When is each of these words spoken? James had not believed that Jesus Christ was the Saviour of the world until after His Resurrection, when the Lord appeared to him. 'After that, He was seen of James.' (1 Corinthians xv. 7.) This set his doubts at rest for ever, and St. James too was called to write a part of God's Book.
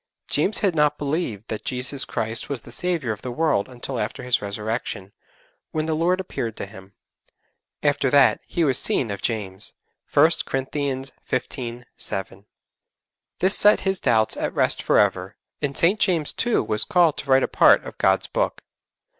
James 0.27 0.61
had 0.65 0.73
not 0.73 0.97
believed 0.97 1.47
that 1.47 1.63
Jesus 1.63 2.05
Christ 2.05 2.49
was 2.49 2.61
the 2.61 2.71
Saviour 2.71 3.13
of 3.13 3.21
the 3.21 3.29
world 3.29 3.69
until 3.69 3.99
after 3.99 4.23
His 4.23 4.41
Resurrection, 4.41 5.13
when 5.73 5.85
the 5.85 5.93
Lord 5.93 6.19
appeared 6.19 6.57
to 6.57 6.65
him. 6.65 6.95
'After 7.83 8.09
that, 8.09 8.41
He 8.47 8.63
was 8.63 8.79
seen 8.79 9.11
of 9.11 9.21
James.' 9.21 9.73
(1 10.11 10.31
Corinthians 10.45 11.11
xv. 11.29 11.83
7.) 11.97 12.45
This 13.41 13.55
set 13.55 13.81
his 13.81 13.99
doubts 13.99 14.35
at 14.35 14.55
rest 14.55 14.81
for 14.81 14.97
ever, 14.97 15.35
and 15.61 15.77
St. 15.77 15.99
James 15.99 16.33
too 16.33 16.63
was 16.63 16.83
called 16.83 17.15
to 17.19 17.29
write 17.29 17.43
a 17.43 17.47
part 17.47 17.83
of 17.83 17.99
God's 17.99 18.25
Book. 18.25 18.63